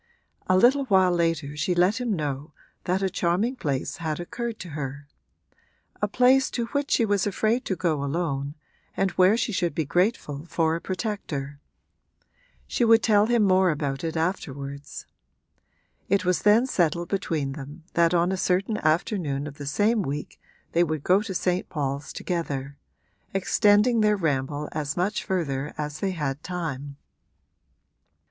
A 0.47 0.57
little 0.57 0.85
while 0.85 1.11
later 1.11 1.55
she 1.55 1.75
let 1.75 2.01
him 2.01 2.11
know 2.15 2.53
that 2.85 3.03
a 3.03 3.07
charming 3.11 3.55
place 3.55 3.97
had 3.97 4.19
occurred 4.19 4.57
to 4.61 4.69
her 4.69 5.07
a 6.01 6.07
place 6.07 6.49
to 6.49 6.65
which 6.73 6.89
she 6.89 7.05
was 7.05 7.27
afraid 7.27 7.65
to 7.65 7.75
go 7.75 8.03
alone 8.03 8.55
and 8.97 9.11
where 9.11 9.37
she 9.37 9.51
should 9.51 9.75
be 9.75 9.85
grateful 9.85 10.43
for 10.47 10.75
a 10.75 10.81
protector: 10.81 11.59
she 12.65 12.83
would 12.83 13.03
tell 13.03 13.27
him 13.27 13.43
more 13.43 13.69
about 13.69 14.03
it 14.03 14.17
afterwards. 14.17 15.05
It 16.09 16.25
was 16.25 16.41
then 16.41 16.65
settled 16.65 17.07
between 17.09 17.51
them 17.51 17.83
that 17.93 18.11
on 18.15 18.31
a 18.31 18.37
certain 18.37 18.77
afternoon 18.79 19.45
of 19.45 19.59
the 19.59 19.67
same 19.67 20.01
week 20.01 20.41
they 20.71 20.83
would 20.83 21.03
go 21.03 21.21
to 21.21 21.35
St. 21.35 21.69
Paul's 21.69 22.11
together, 22.11 22.75
extending 23.35 24.01
their 24.01 24.17
ramble 24.17 24.67
as 24.71 24.97
much 24.97 25.23
further 25.23 25.75
as 25.77 25.99
they 25.99 26.09
had 26.09 26.41
time. 26.41 26.97